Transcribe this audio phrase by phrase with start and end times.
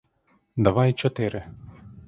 [0.57, 1.43] —Давай чотири!